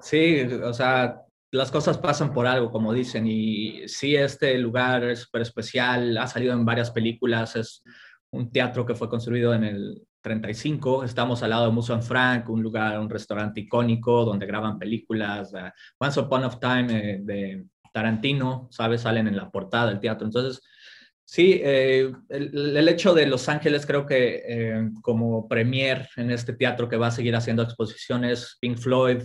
Sí, 0.00 0.40
o 0.42 0.74
sea, 0.74 1.22
las 1.52 1.70
cosas 1.70 1.98
pasan 1.98 2.32
por 2.32 2.46
algo, 2.46 2.70
como 2.70 2.92
dicen, 2.92 3.26
y 3.26 3.86
sí, 3.86 4.16
este 4.16 4.58
lugar 4.58 5.04
es 5.04 5.20
súper 5.20 5.42
especial, 5.42 6.18
ha 6.18 6.26
salido 6.26 6.54
en 6.54 6.64
varias 6.64 6.90
películas, 6.90 7.56
es 7.56 7.82
un 8.32 8.50
teatro 8.50 8.86
que 8.86 8.94
fue 8.94 9.08
construido 9.08 9.54
en 9.54 9.64
el 9.64 10.02
35. 10.22 11.04
Estamos 11.04 11.42
al 11.42 11.50
lado 11.50 11.66
de 11.66 11.72
Museum 11.72 12.00
Frank, 12.00 12.48
un 12.48 12.62
lugar, 12.62 12.98
un 12.98 13.10
restaurante 13.10 13.60
icónico 13.60 14.24
donde 14.24 14.46
graban 14.46 14.78
películas. 14.78 15.52
Uh, 15.52 15.70
Once 15.98 16.18
Upon 16.18 16.44
a 16.44 16.50
Time 16.50 16.86
eh, 16.90 17.18
de 17.22 17.64
Tarantino, 17.92 18.68
¿sabes? 18.70 19.02
Salen 19.02 19.28
en 19.28 19.36
la 19.36 19.50
portada 19.50 19.88
del 19.88 20.00
teatro. 20.00 20.26
Entonces, 20.26 20.62
sí, 21.24 21.60
eh, 21.62 22.12
el, 22.28 22.88
hecho 22.88 23.14
de 23.14 23.26
Los 23.26 23.48
Ángeles 23.48 23.86
creo 23.86 24.06
que 24.06 24.42
eh, 24.46 24.90
como 25.02 25.48
premier 25.48 26.08
en 26.16 26.30
este 26.30 26.52
teatro 26.52 26.88
que 26.88 26.96
va 26.96 27.08
a 27.08 27.12
seguir 27.12 27.36
haciendo 27.36 27.62
exposiciones, 27.62 28.58
Pink 28.60 28.78
Floyd, 28.78 29.22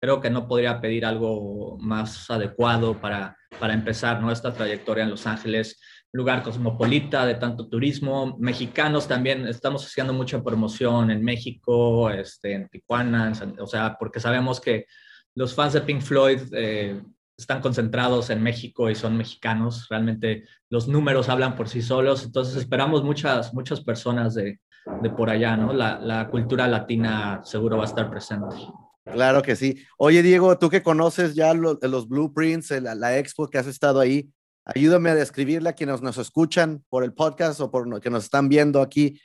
creo 0.00 0.20
que 0.20 0.30
no 0.30 0.46
podría 0.46 0.80
pedir 0.80 1.04
algo 1.04 1.76
más 1.80 2.30
adecuado 2.30 3.00
para, 3.00 3.36
para 3.58 3.74
empezar 3.74 4.20
¿no? 4.20 4.30
esta 4.30 4.52
trayectoria 4.52 5.04
en 5.04 5.10
Los 5.10 5.26
Ángeles 5.26 5.80
lugar 6.12 6.42
cosmopolita 6.42 7.26
de 7.26 7.34
tanto 7.34 7.68
turismo. 7.68 8.36
Mexicanos 8.38 9.06
también, 9.06 9.46
estamos 9.46 9.84
haciendo 9.84 10.12
mucha 10.12 10.42
promoción 10.42 11.10
en 11.10 11.22
México, 11.22 12.10
este, 12.10 12.54
en 12.54 12.68
Tijuana, 12.68 13.32
en, 13.32 13.60
o 13.60 13.66
sea, 13.66 13.96
porque 13.98 14.20
sabemos 14.20 14.60
que 14.60 14.86
los 15.34 15.54
fans 15.54 15.74
de 15.74 15.82
Pink 15.82 16.00
Floyd 16.00 16.40
eh, 16.52 17.00
están 17.38 17.60
concentrados 17.60 18.30
en 18.30 18.42
México 18.42 18.90
y 18.90 18.94
son 18.94 19.16
mexicanos. 19.16 19.86
Realmente 19.88 20.44
los 20.68 20.88
números 20.88 21.28
hablan 21.28 21.56
por 21.56 21.68
sí 21.68 21.80
solos, 21.80 22.24
entonces 22.24 22.56
esperamos 22.56 23.04
muchas, 23.04 23.54
muchas 23.54 23.80
personas 23.80 24.34
de, 24.34 24.60
de 25.02 25.10
por 25.10 25.30
allá, 25.30 25.56
¿no? 25.56 25.72
La, 25.72 25.98
la 25.98 26.28
cultura 26.28 26.66
latina 26.66 27.40
seguro 27.44 27.76
va 27.76 27.84
a 27.84 27.86
estar 27.86 28.10
presente. 28.10 28.56
Claro 29.04 29.40
que 29.40 29.56
sí. 29.56 29.82
Oye, 29.96 30.22
Diego, 30.22 30.58
tú 30.58 30.68
que 30.68 30.82
conoces 30.82 31.34
ya 31.34 31.54
los, 31.54 31.78
los 31.80 32.08
blueprints, 32.08 32.70
la, 32.82 32.94
la, 32.94 33.16
expo 33.16 33.48
que 33.48 33.56
has 33.56 33.66
estado 33.66 34.00
ahí, 34.00 34.30
Ayúdame 34.74 35.08
a 35.08 35.14
describirle 35.14 35.70
a 35.70 35.72
quienes 35.72 36.02
nos 36.02 36.18
escuchan 36.18 36.84
por 36.90 37.02
el 37.02 37.14
podcast 37.14 37.58
o 37.60 37.70
por 37.70 38.02
que 38.02 38.10
nos 38.10 38.24
están 38.24 38.50
viendo 38.50 38.82
aquí. 38.82 39.18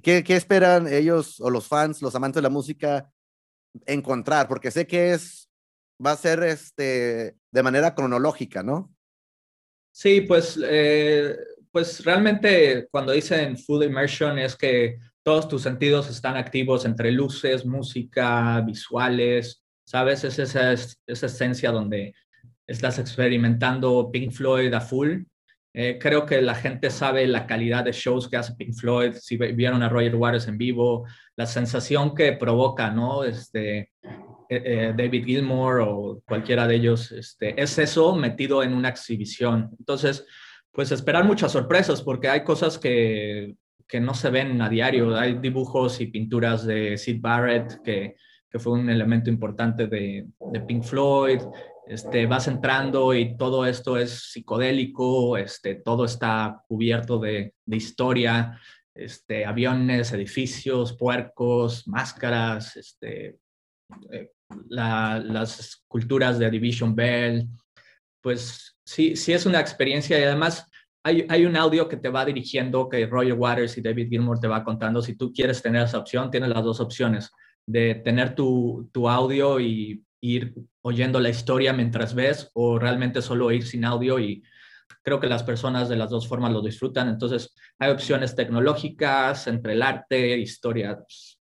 ¿Qué, 0.00 0.22
¿Qué, 0.22 0.36
esperan 0.36 0.86
ellos 0.86 1.40
o 1.40 1.50
los 1.50 1.66
fans, 1.66 2.00
los 2.00 2.14
amantes 2.14 2.36
de 2.36 2.42
la 2.42 2.50
música 2.50 3.10
encontrar? 3.84 4.46
Porque 4.46 4.70
sé 4.70 4.86
que 4.86 5.12
es, 5.12 5.49
va 6.04 6.12
a 6.12 6.16
ser 6.16 6.42
este, 6.42 7.36
de 7.50 7.62
manera 7.62 7.94
cronológica, 7.94 8.62
¿no? 8.62 8.92
Sí, 9.92 10.22
pues, 10.22 10.58
eh, 10.62 11.36
pues 11.70 12.04
realmente 12.04 12.88
cuando 12.90 13.12
dicen 13.12 13.56
full 13.58 13.82
immersion 13.82 14.38
es 14.38 14.56
que 14.56 14.98
todos 15.22 15.48
tus 15.48 15.62
sentidos 15.62 16.08
están 16.08 16.36
activos 16.36 16.84
entre 16.84 17.12
luces, 17.12 17.66
música, 17.66 18.60
visuales, 18.62 19.62
¿sabes? 19.84 20.24
Es 20.24 20.38
esa, 20.38 20.72
esa 20.72 21.26
esencia 21.26 21.70
donde 21.70 22.14
estás 22.66 22.98
experimentando 22.98 24.10
Pink 24.10 24.32
Floyd 24.32 24.72
a 24.72 24.80
full. 24.80 25.24
Eh, 25.72 25.98
creo 26.00 26.26
que 26.26 26.40
la 26.40 26.54
gente 26.54 26.90
sabe 26.90 27.26
la 27.26 27.46
calidad 27.46 27.84
de 27.84 27.92
shows 27.92 28.28
que 28.28 28.36
hace 28.36 28.54
Pink 28.54 28.74
Floyd, 28.74 29.12
si 29.20 29.36
vieron 29.36 29.82
a 29.82 29.88
Roger 29.88 30.16
Waters 30.16 30.48
en 30.48 30.58
vivo, 30.58 31.06
la 31.36 31.46
sensación 31.46 32.14
que 32.14 32.32
provoca, 32.32 32.90
¿no? 32.90 33.24
Este, 33.24 33.90
eh, 34.50 34.62
eh, 34.64 34.94
David 34.96 35.24
Gilmour 35.24 35.80
o 35.80 36.22
cualquiera 36.26 36.66
de 36.66 36.74
ellos, 36.74 37.12
este, 37.12 37.60
es 37.60 37.78
eso 37.78 38.16
metido 38.16 38.64
en 38.64 38.74
una 38.74 38.88
exhibición. 38.88 39.70
Entonces, 39.78 40.26
pues 40.72 40.90
esperar 40.90 41.24
muchas 41.24 41.52
sorpresas 41.52 42.02
porque 42.02 42.28
hay 42.28 42.42
cosas 42.42 42.76
que, 42.76 43.54
que 43.86 44.00
no 44.00 44.12
se 44.12 44.28
ven 44.30 44.60
a 44.60 44.68
diario. 44.68 45.16
Hay 45.16 45.34
dibujos 45.38 46.00
y 46.00 46.08
pinturas 46.08 46.66
de 46.66 46.98
Sid 46.98 47.20
Barrett 47.20 47.80
que, 47.84 48.16
que 48.50 48.58
fue 48.58 48.72
un 48.72 48.90
elemento 48.90 49.30
importante 49.30 49.86
de, 49.86 50.26
de 50.52 50.60
Pink 50.62 50.82
Floyd. 50.82 51.40
Este, 51.86 52.26
vas 52.26 52.48
entrando 52.48 53.14
y 53.14 53.36
todo 53.36 53.66
esto 53.66 53.96
es 53.96 54.32
psicodélico, 54.32 55.36
este, 55.36 55.76
todo 55.76 56.04
está 56.04 56.62
cubierto 56.68 57.18
de, 57.18 57.54
de 57.64 57.76
historia, 57.76 58.60
este, 58.94 59.44
aviones, 59.44 60.12
edificios, 60.12 60.96
puercos, 60.96 61.88
máscaras, 61.88 62.76
este, 62.76 63.39
eh, 64.10 64.30
las 64.68 65.60
esculturas 65.60 66.38
de 66.38 66.50
Division 66.50 66.94
Bell, 66.94 67.46
pues 68.20 68.76
sí, 68.84 69.16
sí 69.16 69.32
es 69.32 69.46
una 69.46 69.60
experiencia 69.60 70.18
y 70.18 70.24
además 70.24 70.66
hay, 71.02 71.26
hay, 71.28 71.46
un 71.46 71.56
audio 71.56 71.88
que 71.88 71.96
te 71.96 72.10
va 72.10 72.24
dirigiendo 72.24 72.88
que 72.88 73.06
Roger 73.06 73.32
Waters 73.32 73.78
y 73.78 73.80
David 73.80 74.08
Gilmour 74.08 74.38
te 74.38 74.48
va 74.48 74.62
contando. 74.62 75.00
Si 75.00 75.16
tú 75.16 75.32
quieres 75.32 75.62
tener 75.62 75.84
esa 75.84 75.98
opción, 75.98 76.30
tienes 76.30 76.50
las 76.50 76.62
dos 76.62 76.80
opciones 76.80 77.30
de 77.66 77.94
tener 77.94 78.34
tu, 78.34 78.90
tu 78.92 79.08
audio 79.08 79.58
y 79.60 80.04
ir 80.20 80.54
oyendo 80.82 81.18
la 81.20 81.30
historia 81.30 81.72
mientras 81.72 82.14
ves 82.14 82.50
o 82.54 82.78
realmente 82.78 83.22
solo 83.22 83.50
ir 83.50 83.66
sin 83.66 83.84
audio 83.84 84.18
y 84.18 84.42
creo 85.02 85.20
que 85.20 85.28
las 85.28 85.42
personas 85.42 85.88
de 85.88 85.96
las 85.96 86.10
dos 86.10 86.28
formas 86.28 86.52
lo 86.52 86.60
disfrutan. 86.60 87.08
Entonces, 87.08 87.54
hay 87.78 87.90
opciones 87.90 88.34
tecnológicas 88.34 89.46
entre 89.46 89.72
el 89.72 89.82
arte, 89.82 90.38
historia. 90.38 90.96
Pues, 90.96 91.39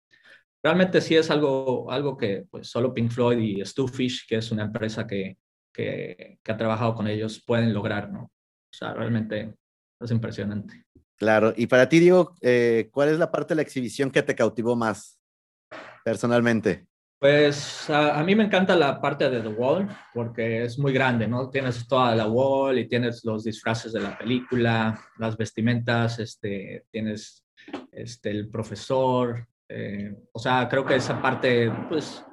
realmente 0.66 1.00
sí 1.00 1.16
es 1.16 1.30
algo, 1.30 1.92
algo 1.92 2.18
que 2.18 2.48
pues, 2.50 2.68
solo 2.68 2.92
Pink 2.92 3.12
Floyd 3.12 3.38
y 3.38 3.64
Stufish, 3.64 4.26
que 4.28 4.38
es 4.38 4.52
una 4.52 4.64
empresa 4.64 5.06
que, 5.06 5.38
que, 5.72 6.40
ha 6.44 6.58
trabajado 6.58 6.96
con 6.96 7.08
ellos, 7.08 7.44
pueden 7.46 7.72
lograr, 7.72 8.12
¿no? 8.12 8.24
O 8.24 8.74
sea, 8.76 8.96
realmente 8.96 9.54
es 10.00 10.10
impresionante. 10.10 10.86
Claro, 11.18 11.54
y 11.56 11.68
para 11.68 11.88
ti, 11.88 12.00
Diego, 12.00 12.34
eh, 12.42 12.90
¿cuál 12.92 13.10
es 13.10 13.20
la 13.20 13.32
parte 13.32 13.50
de 13.50 13.58
la 13.58 13.62
exhibición 13.62 14.10
que 14.10 14.24
te 14.24 14.34
cautivó 14.34 14.76
más 14.76 15.20
personalmente? 16.04 16.88
Pues 17.20 17.88
a, 17.92 18.24
mí 18.24 18.36
me 18.36 18.46
encanta 18.46 18.76
la 18.76 19.00
parte 19.00 19.30
de 19.30 19.42
The 19.42 19.48
Wall 19.50 19.88
porque 20.16 20.64
es 20.64 20.80
muy 20.80 20.94
grande, 20.94 21.28
¿no? 21.28 21.52
Tienes 21.52 21.88
toda 21.88 22.16
la 22.16 22.28
Wall 22.28 22.80
y 22.80 22.88
tienes 22.88 23.24
los 23.24 23.44
disfraces 23.44 23.94
de 23.94 24.02
la 24.02 24.18
película, 24.18 25.00
las 25.20 25.38
vestimentas, 25.38 26.18
este, 26.18 26.86
tienes 26.90 27.46
este, 27.92 28.32
el 28.32 28.50
profesor, 28.50 29.48
eh, 29.78 30.16
o 30.32 30.40
sea, 30.40 30.70
creo 30.70 30.86
que 30.86 30.96
esa 30.96 31.22
parte, 31.22 31.70
pues, 31.90 32.24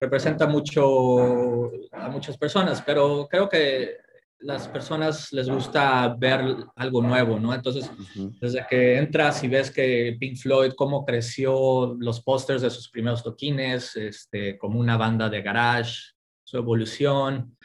representa 0.00 0.48
mucho 0.48 1.70
a 1.92 2.08
muchas 2.08 2.36
personas, 2.36 2.82
pero 2.82 3.28
creo 3.30 3.48
que 3.48 3.98
las 4.40 4.66
personas 4.66 5.32
les 5.32 5.48
gusta 5.48 6.16
ver 6.18 6.40
algo 6.74 7.00
nuevo, 7.00 7.38
¿no? 7.38 7.54
Entonces, 7.54 7.88
desde 8.40 8.66
que 8.68 8.98
entras 8.98 9.44
y 9.44 9.48
ves 9.48 9.70
que 9.70 10.16
Pink 10.18 10.36
Floyd, 10.36 10.72
cómo 10.76 11.04
creció 11.04 11.94
los 12.00 12.20
pósters 12.20 12.62
de 12.62 12.70
sus 12.70 12.90
primeros 12.90 13.22
toquines, 13.22 13.94
este, 13.94 14.58
como 14.58 14.80
una 14.80 14.96
banda 14.96 15.30
de 15.30 15.42
garage, 15.42 15.94
su 16.42 16.56
evolución, 16.56 17.56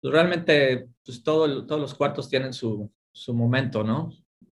pues 0.00 0.14
realmente, 0.14 0.86
pues 1.04 1.22
todo, 1.24 1.66
todos 1.66 1.80
los 1.80 1.94
cuartos 1.94 2.28
tienen 2.28 2.52
su, 2.52 2.88
su 3.10 3.34
momento, 3.34 3.82
¿no? 3.82 4.12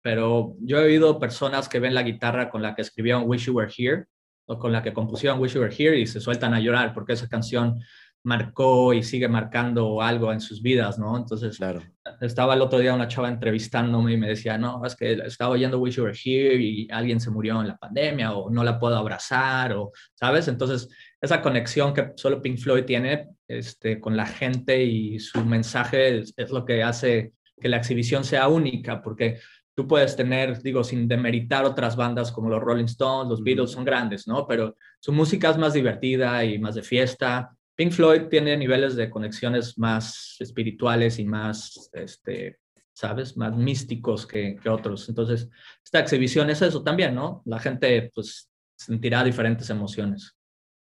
Pero 0.08 0.56
yo 0.62 0.80
he 0.80 0.86
oído 0.86 1.20
personas 1.20 1.68
que 1.68 1.82
ven 1.82 1.94
la 1.94 2.02
guitarra 2.02 2.50
con 2.50 2.62
la 2.62 2.74
que 2.74 2.82
escribieron 2.82 3.24
Wish 3.26 3.48
You 3.48 3.56
Were 3.56 3.70
Here 3.78 4.06
o 4.46 4.58
con 4.58 4.72
la 4.72 4.82
que 4.82 4.94
compusieron 4.94 5.38
Wish 5.38 5.56
You 5.56 5.60
Were 5.60 5.76
Here 5.78 6.00
y 6.00 6.08
se 6.08 6.22
sueltan 6.22 6.54
a 6.54 6.62
llorar 6.62 6.94
porque 6.94 7.12
esa 7.12 7.28
canción 7.28 7.78
marcó 8.24 8.94
y 8.94 9.04
sigue 9.04 9.28
marcando 9.28 10.02
algo 10.02 10.32
en 10.32 10.40
sus 10.40 10.62
vidas, 10.62 10.98
¿no? 10.98 11.18
Entonces, 11.18 11.58
claro. 11.58 11.82
estaba 12.22 12.54
el 12.54 12.62
otro 12.62 12.80
día 12.80 12.94
una 12.94 13.10
chava 13.10 13.28
entrevistándome 13.28 14.14
y 14.14 14.18
me 14.18 14.30
decía, 14.30 14.58
no, 14.58 14.86
es 14.86 14.96
que 14.96 15.12
estaba 15.12 15.52
oyendo 15.52 15.78
Wish 15.78 15.98
You 15.98 16.04
Were 16.04 16.18
Here 16.18 16.56
y 16.56 16.88
alguien 16.90 17.20
se 17.20 17.30
murió 17.30 17.60
en 17.60 17.68
la 17.68 17.76
pandemia 17.76 18.32
o 18.32 18.50
no 18.50 18.64
la 18.64 18.80
puedo 18.80 18.96
abrazar 18.96 19.74
o, 19.74 19.92
¿sabes? 20.14 20.48
Entonces, 20.48 20.88
esa 21.20 21.42
conexión 21.42 21.94
que 21.94 22.14
solo 22.16 22.42
Pink 22.42 22.60
Floyd 22.60 22.86
tiene 22.86 23.32
este, 23.46 24.00
con 24.00 24.16
la 24.16 24.26
gente 24.26 24.82
y 24.82 25.20
su 25.20 25.44
mensaje 25.44 26.20
es, 26.20 26.34
es 26.38 26.50
lo 26.50 26.64
que 26.64 26.82
hace 26.82 27.34
que 27.60 27.70
la 27.70 27.78
exhibición 27.78 28.24
sea 28.24 28.48
única, 28.48 29.02
porque 29.02 29.40
tú 29.78 29.88
puedes 29.88 30.16
tener, 30.16 30.60
digo, 30.64 30.84
sin 30.84 31.08
demeritar 31.08 31.64
otras 31.64 31.96
bandas 31.96 32.32
como 32.32 32.50
los 32.50 32.62
Rolling 32.62 32.86
Stones, 32.86 33.30
los 33.30 33.44
Beatles 33.44 33.70
son 33.70 33.86
grandes, 33.86 34.28
¿no? 34.28 34.48
Pero 34.48 34.76
su 35.00 35.14
música 35.14 35.52
es 35.52 35.58
más 35.58 35.74
divertida 35.74 36.44
y 36.44 36.58
más 36.58 36.74
de 36.74 36.82
fiesta 36.82 37.58
Pink 37.78 37.92
Floyd 37.92 38.24
tiene 38.24 38.58
niveles 38.58 38.96
de 38.96 39.08
conexiones 39.08 39.78
más 39.78 40.36
espirituales 40.40 41.20
y 41.20 41.26
más, 41.26 41.92
este, 41.94 42.58
¿sabes? 42.92 43.38
Más 43.38 43.56
místicos 43.56 44.26
que, 44.26 44.56
que, 44.56 44.68
otros. 44.68 45.08
Entonces, 45.10 45.48
esta 45.86 46.00
exhibición 46.00 46.50
es 46.50 46.64
eso 46.64 46.82
también, 46.82 47.14
¿no? 47.14 47.44
La 47.46 47.60
gente, 47.60 48.10
pues, 48.16 48.50
sentirá 48.76 49.24
diferentes 49.24 49.70
emociones. 49.70 50.36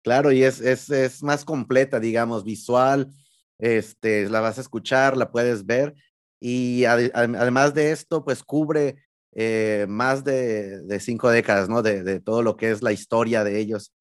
Claro, 0.04 0.30
y 0.30 0.44
es, 0.44 0.60
es, 0.60 0.88
es 0.88 1.20
más 1.24 1.44
completa, 1.44 1.98
digamos, 1.98 2.44
visual, 2.44 3.08
este, 3.58 4.30
la 4.30 4.38
vas 4.38 4.58
a 4.58 4.60
escuchar, 4.60 5.16
la 5.16 5.32
puedes 5.32 5.66
ver, 5.66 5.94
y 6.40 6.84
además 6.84 7.74
de 7.74 7.92
esto, 7.92 8.24
pues 8.24 8.42
cubre 8.42 8.96
eh, 9.32 9.86
más 9.88 10.24
de, 10.24 10.82
de, 10.82 11.00
cinco 11.00 11.30
décadas, 11.30 11.68
¿no? 11.68 11.82
De, 11.82 12.02
de, 12.02 12.20
todo 12.20 12.42
lo 12.42 12.56
que 12.56 12.70
es 12.70 12.82
la 12.82 12.92
historia 12.92 13.44
de 13.44 13.58
ellos. 13.58 13.92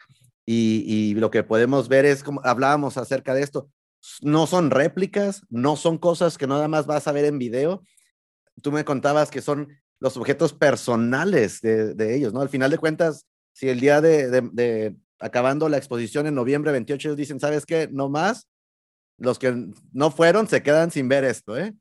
Y, 0.46 1.16
lo 1.16 1.32
que 1.32 1.44
podemos 1.44 1.88
ver 1.88 2.06
es, 2.06 2.24
como 2.24 2.42
hablábamos 2.44 2.98
acerca 2.98 3.34
de 3.34 3.44
esto, 3.44 3.70
no 4.22 4.48
son 4.48 4.72
réplicas, 4.72 5.44
no 5.50 5.76
son 5.76 5.98
cosas 5.98 6.38
que 6.38 6.48
nada 6.48 6.68
más 6.68 6.86
vas 6.86 7.08
a 7.08 7.12
ver 7.12 7.26
en 7.26 7.40
video. 7.40 7.84
Tú 8.62 8.72
me 8.72 8.84
contabas 8.84 9.32
que 9.32 9.42
son 9.42 9.70
los 10.00 10.18
objetos 10.18 10.54
personales 10.54 11.62
de, 11.62 12.16
ellos, 12.16 12.34
¿no? 12.34 12.42
Al 12.42 12.50
final 12.50 12.72
de 12.72 12.78
cuentas, 12.78 13.26
si 13.54 13.70
el 13.70 13.80
día 13.80 14.02
de, 14.02 14.96
acabando 15.20 15.70
la 15.70 15.78
exposición 15.78 16.28
en 16.28 16.36
noviembre 16.36 16.74
28 16.74 17.08
ellos 17.08 17.18
dicen, 17.18 17.40
¿sabes 17.40 17.66
qué? 17.66 17.88
No 17.90 18.10
más, 18.10 18.50
los 19.18 19.40
que 19.40 19.70
no 19.94 20.12
fueron 20.12 20.48
se 20.48 20.62
quedan 20.62 20.92
sin 20.92 21.08
ver 21.08 21.24
esto, 21.24 21.58
¿eh? 21.58 21.74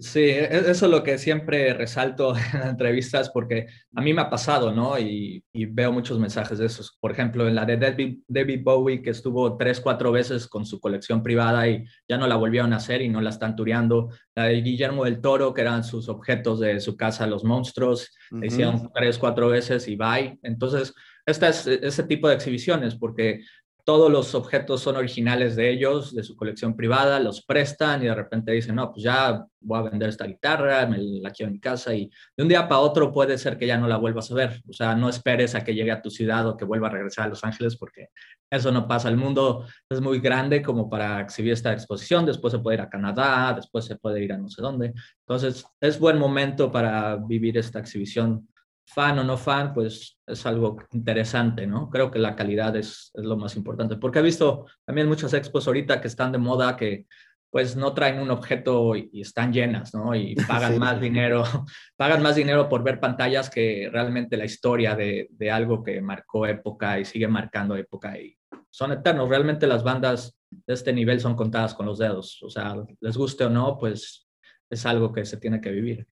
Sí, 0.00 0.20
e, 0.20 0.44
e, 0.44 0.70
eso 0.70 0.86
es 0.86 0.90
lo 0.90 1.02
que 1.02 1.18
siempre 1.18 1.74
resalto 1.74 2.34
en 2.54 2.68
entrevistas 2.68 3.30
porque 3.30 3.66
a 3.94 4.00
mí 4.00 4.14
me 4.14 4.22
ha 4.22 4.30
pasado, 4.30 4.72
¿no? 4.72 4.98
Y, 4.98 5.44
veo 5.52 5.92
muchos 5.92 6.18
mensajes 6.18 6.58
de 6.58 6.66
esos. 6.66 6.96
Por 7.00 7.12
ejemplo, 7.12 7.46
en 7.46 7.54
la 7.54 7.64
de 7.66 7.76
David, 7.76 8.62
Bowie, 8.62 9.02
que 9.02 9.10
estuvo 9.10 9.56
tres, 9.56 9.80
cuatro 9.80 10.10
veces 10.10 10.46
con 10.46 10.64
su 10.64 10.80
colección 10.80 11.22
privada 11.22 11.68
y 11.68 11.84
ya 12.08 12.16
no 12.16 12.26
la 12.26 12.36
volvieron 12.36 12.72
a 12.72 12.76
hacer 12.76 13.02
y 13.02 13.08
no 13.08 13.20
la 13.20 13.30
están 13.30 13.54
tureando. 13.54 14.08
La 14.34 14.44
de 14.44 14.62
Guillermo 14.62 15.04
del 15.04 15.20
Toro, 15.20 15.52
que 15.52 15.60
eran 15.60 15.84
sus 15.84 16.08
objetos 16.08 16.60
de 16.60 16.80
su 16.80 16.96
casa, 16.96 17.26
los 17.26 17.44
monstruos, 17.44 18.10
hicieron 18.42 18.90
tres, 18.94 19.18
cuatro 19.18 19.48
veces 19.48 19.86
y 19.86 19.96
bye. 19.96 20.38
Entonces, 20.42 20.94
este 21.26 21.48
es 21.48 21.66
ese 21.66 22.02
tipo 22.04 22.28
de 22.28 22.34
exhibiciones 22.34 22.94
porque 22.94 23.42
todos 23.84 24.10
los 24.10 24.34
objetos 24.34 24.80
son 24.80 24.96
originales 24.96 25.56
de 25.56 25.70
ellos, 25.70 26.14
de 26.14 26.22
su 26.22 26.36
colección 26.36 26.76
privada, 26.76 27.20
los 27.20 27.44
prestan 27.44 28.02
y 28.02 28.06
de 28.06 28.14
repente 28.14 28.52
dicen, 28.52 28.76
no, 28.76 28.90
pues 28.92 29.04
ya 29.04 29.44
voy 29.60 29.78
a 29.78 29.90
vender 29.90 30.08
esta 30.08 30.26
guitarra, 30.26 30.86
me 30.86 30.98
la 30.98 31.30
quiero 31.30 31.52
en 31.52 31.58
casa 31.58 31.94
y 31.94 32.10
de 32.36 32.42
un 32.42 32.48
día 32.48 32.66
para 32.68 32.80
otro 32.80 33.12
puede 33.12 33.36
ser 33.38 33.58
que 33.58 33.66
ya 33.66 33.76
no 33.76 33.86
la 33.88 33.96
vuelvas 33.96 34.30
a 34.30 34.34
ver. 34.34 34.62
O 34.68 34.72
sea, 34.72 34.94
no 34.94 35.08
esperes 35.08 35.54
a 35.54 35.62
que 35.64 35.74
llegue 35.74 35.90
a 35.90 36.02
tu 36.02 36.10
ciudad 36.10 36.46
o 36.48 36.56
que 36.56 36.64
vuelva 36.64 36.88
a 36.88 36.90
regresar 36.90 37.26
a 37.26 37.28
Los 37.28 37.44
Ángeles 37.44 37.76
porque 37.76 38.08
eso 38.50 38.72
no 38.72 38.88
pasa. 38.88 39.08
El 39.08 39.16
mundo 39.16 39.66
es 39.88 40.00
muy 40.00 40.20
grande 40.20 40.62
como 40.62 40.88
para 40.88 41.20
exhibir 41.20 41.52
esta 41.52 41.72
exposición. 41.72 42.26
Después 42.26 42.52
se 42.52 42.58
puede 42.58 42.76
ir 42.76 42.82
a 42.82 42.90
Canadá, 42.90 43.52
después 43.54 43.84
se 43.84 43.96
puede 43.96 44.22
ir 44.22 44.32
a 44.32 44.38
no 44.38 44.48
sé 44.48 44.62
dónde. 44.62 44.92
Entonces, 45.26 45.64
es 45.80 45.98
buen 45.98 46.18
momento 46.18 46.72
para 46.72 47.16
vivir 47.16 47.56
esta 47.58 47.78
exhibición 47.78 48.48
fan 48.92 49.18
o 49.18 49.24
no 49.24 49.36
fan, 49.36 49.72
pues 49.72 50.18
es 50.26 50.46
algo 50.46 50.76
interesante, 50.92 51.66
¿no? 51.66 51.88
Creo 51.90 52.10
que 52.10 52.18
la 52.18 52.34
calidad 52.34 52.74
es, 52.76 53.10
es, 53.14 53.24
lo 53.24 53.36
más 53.36 53.56
importante, 53.56 53.96
porque 53.96 54.18
he 54.18 54.22
visto 54.22 54.66
también 54.84 55.08
muchas 55.08 55.32
expos 55.34 55.66
ahorita 55.66 56.00
que 56.00 56.08
están 56.08 56.32
de 56.32 56.38
moda 56.38 56.76
que 56.76 57.06
pues 57.50 57.76
no 57.76 57.92
traen 57.92 58.20
un 58.20 58.30
objeto 58.30 58.94
y, 58.96 59.20
están 59.20 59.52
llenas, 59.52 59.92
¿no? 59.94 60.14
Y 60.14 60.34
pagan 60.48 60.78
más 60.78 61.00
dinero, 61.00 61.42
pagan 61.96 62.22
más 62.22 62.36
dinero 62.36 62.68
por 62.68 62.82
ver 62.82 63.00
pantallas 63.00 63.50
que 63.50 63.88
realmente 63.92 64.36
la 64.36 64.44
historia 64.44 64.94
de, 64.94 65.28
de 65.30 65.50
algo 65.50 65.82
que 65.82 66.00
marcó 66.00 66.46
época 66.46 66.98
y 66.98 67.04
sigue 67.04 67.28
marcando 67.28 67.76
época 67.76 68.18
y 68.18 68.36
son 68.70 68.92
eternos. 68.92 69.28
Realmente 69.28 69.66
las 69.66 69.82
bandas 69.82 70.38
de 70.50 70.74
este 70.74 70.92
nivel 70.92 71.20
son 71.20 71.34
contadas 71.34 71.74
con 71.74 71.86
los 71.86 71.98
dedos, 71.98 72.42
o 72.42 72.50
sea, 72.50 72.76
les 73.00 73.16
guste 73.16 73.44
o 73.44 73.50
no, 73.50 73.78
pues 73.78 74.28
es 74.68 74.86
algo 74.86 75.12
que 75.12 75.24
se 75.24 75.36
tiene 75.36 75.60
que 75.60 75.70
vivir. 75.70 76.06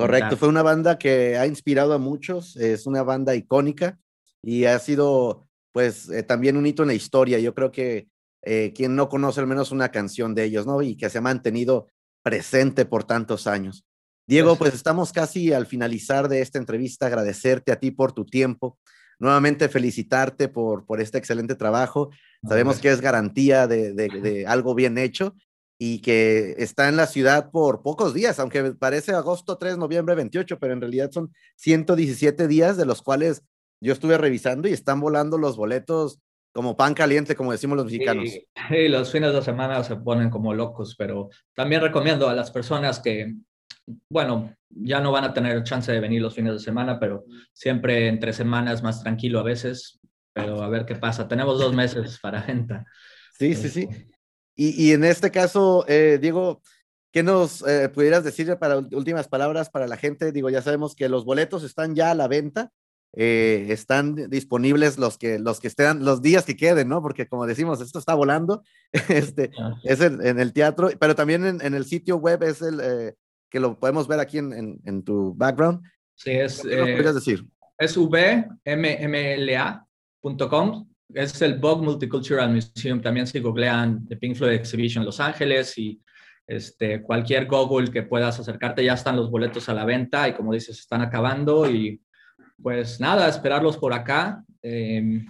Correcto, 0.00 0.36
fue 0.36 0.48
una 0.48 0.62
banda 0.62 0.98
que 0.98 1.36
ha 1.36 1.46
inspirado 1.46 1.92
a 1.92 1.98
muchos, 1.98 2.56
es 2.56 2.86
una 2.86 3.02
banda 3.02 3.34
icónica 3.34 3.98
y 4.42 4.64
ha 4.64 4.78
sido 4.78 5.46
pues 5.72 6.08
eh, 6.08 6.22
también 6.22 6.56
un 6.56 6.66
hito 6.66 6.82
en 6.82 6.88
la 6.88 6.94
historia. 6.94 7.38
Yo 7.38 7.54
creo 7.54 7.70
que 7.70 8.08
eh, 8.42 8.72
quien 8.74 8.96
no 8.96 9.08
conoce 9.08 9.40
al 9.40 9.46
menos 9.46 9.70
una 9.70 9.90
canción 9.90 10.34
de 10.34 10.44
ellos, 10.44 10.66
¿no? 10.66 10.82
Y 10.82 10.96
que 10.96 11.10
se 11.10 11.18
ha 11.18 11.22
mantenido 11.22 11.88
presente 12.22 12.84
por 12.84 13.04
tantos 13.04 13.46
años. 13.46 13.84
Diego, 14.26 14.56
pues 14.56 14.74
estamos 14.74 15.12
casi 15.12 15.52
al 15.52 15.66
finalizar 15.66 16.28
de 16.28 16.40
esta 16.40 16.58
entrevista, 16.58 17.06
agradecerte 17.06 17.72
a 17.72 17.80
ti 17.80 17.90
por 17.90 18.12
tu 18.12 18.24
tiempo, 18.24 18.78
nuevamente 19.18 19.68
felicitarte 19.68 20.48
por, 20.48 20.86
por 20.86 21.00
este 21.00 21.18
excelente 21.18 21.56
trabajo. 21.56 22.10
Sabemos 22.46 22.78
que 22.78 22.90
es 22.90 23.00
garantía 23.00 23.66
de, 23.66 23.92
de, 23.92 24.46
algo 24.46 24.74
bien 24.74 24.98
hecho 24.98 25.34
y 25.82 26.00
que 26.02 26.56
está 26.58 26.90
en 26.90 26.98
la 26.98 27.06
ciudad 27.06 27.50
por 27.50 27.80
pocos 27.80 28.12
días, 28.12 28.38
aunque 28.38 28.72
parece 28.72 29.12
agosto 29.12 29.56
3, 29.56 29.78
noviembre 29.78 30.14
28, 30.14 30.58
pero 30.58 30.74
en 30.74 30.80
realidad 30.82 31.10
son 31.10 31.32
117 31.56 32.46
días 32.48 32.76
de 32.76 32.84
los 32.84 33.00
cuales 33.00 33.42
yo 33.80 33.94
estuve 33.94 34.18
revisando 34.18 34.68
y 34.68 34.72
están 34.72 35.00
volando 35.00 35.38
los 35.38 35.56
boletos 35.56 36.20
como 36.52 36.76
pan 36.76 36.92
caliente, 36.92 37.34
como 37.34 37.52
decimos 37.52 37.78
los 37.78 37.86
mexicanos. 37.86 38.28
Sí, 38.28 38.46
los 38.88 39.10
fines 39.10 39.32
de 39.32 39.40
semana 39.40 39.82
se 39.82 39.96
ponen 39.96 40.28
como 40.28 40.52
locos, 40.52 40.96
pero 40.98 41.30
también 41.54 41.80
recomiendo 41.80 42.28
a 42.28 42.34
las 42.34 42.50
personas 42.50 43.00
que, 43.00 43.36
bueno, 44.10 44.54
ya 44.68 45.00
no 45.00 45.12
van 45.12 45.24
a 45.24 45.32
tener 45.32 45.64
chance 45.64 45.90
de 45.90 46.00
venir 46.00 46.20
los 46.20 46.34
fines 46.34 46.52
de 46.52 46.58
semana, 46.58 47.00
pero 47.00 47.24
siempre 47.54 48.08
entre 48.08 48.34
semanas 48.34 48.82
más 48.82 49.02
tranquilo 49.02 49.40
a 49.40 49.44
veces, 49.44 49.98
pero 50.34 50.62
a 50.62 50.68
ver 50.68 50.84
qué 50.84 50.96
pasa. 50.96 51.26
Tenemos 51.26 51.58
dos 51.58 51.72
meses 51.72 52.18
para 52.20 52.42
venta. 52.42 52.84
Sí, 53.38 53.54
sí, 53.54 53.70
sí. 53.70 53.88
Y, 54.54 54.88
y 54.88 54.92
en 54.92 55.04
este 55.04 55.30
caso, 55.30 55.84
eh, 55.88 56.18
Diego, 56.20 56.60
¿qué 57.12 57.22
nos 57.22 57.66
eh, 57.66 57.88
pudieras 57.88 58.24
decir 58.24 58.56
para 58.58 58.78
últimas 58.78 59.28
palabras 59.28 59.70
para 59.70 59.86
la 59.86 59.96
gente? 59.96 60.32
Digo, 60.32 60.50
ya 60.50 60.62
sabemos 60.62 60.94
que 60.94 61.08
los 61.08 61.24
boletos 61.24 61.64
están 61.64 61.94
ya 61.94 62.10
a 62.10 62.14
la 62.14 62.28
venta. 62.28 62.70
Eh, 63.12 63.66
están 63.70 64.30
disponibles 64.30 64.96
los 64.96 65.18
que, 65.18 65.40
los 65.40 65.58
que 65.58 65.66
estén, 65.66 66.04
los 66.04 66.22
días 66.22 66.44
que 66.44 66.56
queden, 66.56 66.88
¿no? 66.88 67.02
Porque 67.02 67.26
como 67.26 67.44
decimos, 67.44 67.80
esto 67.80 67.98
está 67.98 68.14
volando, 68.14 68.62
este, 69.08 69.50
ah. 69.58 69.74
es 69.82 70.00
en, 70.00 70.38
el 70.38 70.52
teatro, 70.52 70.90
pero 71.00 71.16
también 71.16 71.44
en, 71.44 71.74
el 71.74 71.84
sitio 71.86 72.18
web 72.18 72.44
es 72.44 72.62
el 72.62 72.80
eh, 72.80 73.14
que 73.50 73.58
lo 73.58 73.80
podemos 73.80 74.06
ver 74.06 74.20
aquí 74.20 74.38
en, 74.38 74.78
en 74.84 75.02
tu 75.02 75.34
background. 75.34 75.82
Sí, 76.20 76.32
es. 76.32 76.60
¿Qué 76.60 76.74
eh, 76.74 77.12
decir? 77.14 77.46
Es 77.78 77.96
vmmla.com, 77.96 78.54
es 81.14 81.40
el 81.42 81.58
Vogue 81.58 81.84
Multicultural 81.84 82.52
Museum, 82.52 83.00
también 83.00 83.26
si 83.26 83.40
googlean 83.40 84.06
The 84.06 84.16
Pink 84.16 84.36
Floyd 84.36 84.52
Exhibition 84.52 85.04
Los 85.04 85.20
Ángeles 85.20 85.76
y 85.78 86.00
este, 86.46 87.02
cualquier 87.02 87.46
Google 87.46 87.90
que 87.90 88.02
puedas 88.02 88.38
acercarte, 88.40 88.84
ya 88.84 88.94
están 88.94 89.16
los 89.16 89.30
boletos 89.30 89.68
a 89.68 89.74
la 89.74 89.84
venta 89.84 90.28
y 90.28 90.34
como 90.34 90.52
dices, 90.52 90.78
están 90.78 91.00
acabando 91.00 91.70
y 91.70 92.02
pues 92.62 93.00
nada, 93.00 93.28
esperarlos 93.28 93.76
por 93.76 93.92
acá 93.92 94.44
em, 94.62 95.26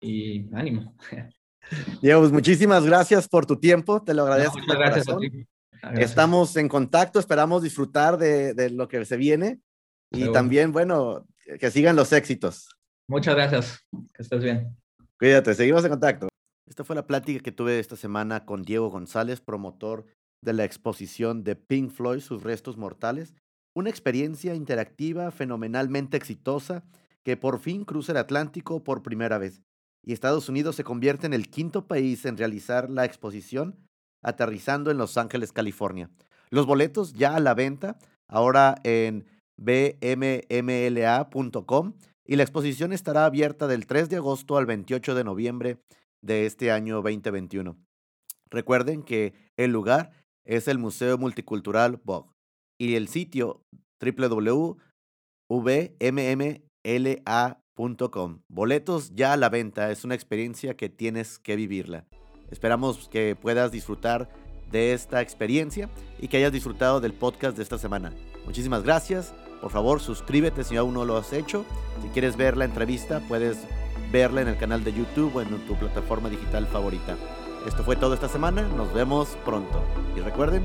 y 0.00 0.48
ánimo. 0.54 0.96
Diego, 2.02 2.20
pues 2.20 2.32
muchísimas 2.32 2.84
gracias 2.84 3.28
por 3.28 3.46
tu 3.46 3.58
tiempo, 3.58 4.02
te 4.02 4.14
lo 4.14 4.22
agradezco. 4.22 4.58
muchas 4.58 4.78
gracias 4.78 5.08
a 5.08 5.18
ti. 5.18 5.46
Estamos 5.94 6.56
en 6.56 6.68
contacto, 6.68 7.18
esperamos 7.20 7.62
disfrutar 7.62 8.16
de, 8.18 8.70
lo 8.70 8.88
que 8.88 9.04
se 9.04 9.16
viene 9.16 9.60
y 10.10 10.30
también, 10.32 10.72
bueno, 10.72 11.26
que 11.60 11.70
sigan 11.70 11.96
los 11.96 12.12
éxitos. 12.12 12.68
Muchas 13.08 13.36
gracias, 13.36 13.86
que 14.14 14.22
estés 14.22 14.42
bien. 14.42 14.76
Cuídate, 15.18 15.54
seguimos 15.54 15.82
en 15.82 15.90
contacto. 15.90 16.28
Esta 16.68 16.84
fue 16.84 16.94
la 16.94 17.06
plática 17.06 17.40
que 17.40 17.50
tuve 17.50 17.78
esta 17.78 17.96
semana 17.96 18.44
con 18.44 18.62
Diego 18.62 18.90
González, 18.90 19.40
promotor 19.40 20.04
de 20.42 20.52
la 20.52 20.64
exposición 20.64 21.42
de 21.42 21.56
Pink 21.56 21.90
Floyd, 21.90 22.20
sus 22.20 22.42
restos 22.42 22.76
mortales, 22.76 23.34
una 23.74 23.88
experiencia 23.88 24.54
interactiva 24.54 25.30
fenomenalmente 25.30 26.18
exitosa 26.18 26.84
que 27.24 27.38
por 27.38 27.60
fin 27.60 27.86
cruza 27.86 28.12
el 28.12 28.18
Atlántico 28.18 28.84
por 28.84 29.02
primera 29.02 29.38
vez. 29.38 29.62
Y 30.04 30.12
Estados 30.12 30.50
Unidos 30.50 30.76
se 30.76 30.84
convierte 30.84 31.26
en 31.26 31.32
el 31.32 31.48
quinto 31.48 31.86
país 31.86 32.26
en 32.26 32.36
realizar 32.36 32.90
la 32.90 33.06
exposición, 33.06 33.76
aterrizando 34.22 34.90
en 34.90 34.98
Los 34.98 35.16
Ángeles, 35.16 35.50
California. 35.52 36.10
Los 36.50 36.66
boletos 36.66 37.14
ya 37.14 37.36
a 37.36 37.40
la 37.40 37.54
venta, 37.54 37.98
ahora 38.28 38.74
en 38.84 39.24
bmmla.com, 39.56 40.34
y 42.26 42.36
la 42.36 42.42
exposición 42.42 42.92
estará 42.92 43.24
abierta 43.24 43.66
del 43.66 43.86
3 43.86 44.08
de 44.08 44.16
agosto 44.16 44.56
al 44.56 44.66
28 44.66 45.14
de 45.14 45.24
noviembre 45.24 45.78
de 46.22 46.46
este 46.46 46.70
año 46.70 47.02
2021. 47.02 47.76
Recuerden 48.50 49.02
que 49.02 49.34
el 49.56 49.72
lugar 49.72 50.10
es 50.44 50.68
el 50.68 50.78
Museo 50.78 51.18
Multicultural 51.18 52.00
Bog 52.04 52.32
y 52.78 52.94
el 52.94 53.08
sitio 53.08 53.62
www.vmmla.com. 54.00 54.78
Boletos 58.48 59.14
ya 59.14 59.32
a 59.32 59.36
la 59.36 59.48
venta, 59.48 59.90
es 59.90 60.04
una 60.04 60.14
experiencia 60.14 60.76
que 60.76 60.88
tienes 60.88 61.38
que 61.38 61.56
vivirla. 61.56 62.06
Esperamos 62.50 63.08
que 63.08 63.34
puedas 63.36 63.72
disfrutar 63.72 64.28
de 64.70 64.92
esta 64.92 65.20
experiencia 65.20 65.90
y 66.18 66.28
que 66.28 66.36
hayas 66.38 66.52
disfrutado 66.52 67.00
del 67.00 67.12
podcast 67.12 67.56
de 67.56 67.62
esta 67.62 67.78
semana. 67.78 68.12
Muchísimas 68.44 68.82
gracias. 68.82 69.34
Por 69.66 69.72
favor, 69.72 70.00
suscríbete 70.00 70.62
si 70.62 70.76
aún 70.76 70.94
no 70.94 71.04
lo 71.04 71.16
has 71.16 71.32
hecho. 71.32 71.64
Si 72.00 72.08
quieres 72.10 72.36
ver 72.36 72.56
la 72.56 72.66
entrevista, 72.66 73.18
puedes 73.26 73.58
verla 74.12 74.40
en 74.40 74.46
el 74.46 74.56
canal 74.56 74.84
de 74.84 74.92
YouTube 74.92 75.34
o 75.34 75.40
en 75.40 75.48
tu 75.66 75.74
plataforma 75.74 76.28
digital 76.30 76.68
favorita. 76.68 77.16
Esto 77.66 77.82
fue 77.82 77.96
todo 77.96 78.14
esta 78.14 78.28
semana. 78.28 78.62
Nos 78.62 78.94
vemos 78.94 79.36
pronto. 79.44 79.82
Y 80.16 80.20
recuerden 80.20 80.64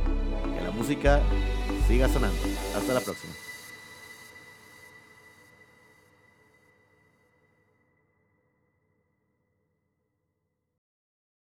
que 0.55 0.63
la 0.63 0.69
música 0.69 1.19
siga 1.87 2.09
sonando. 2.09 2.37
Hasta 2.77 2.93
la 2.93 2.99
próxima. 2.99 3.33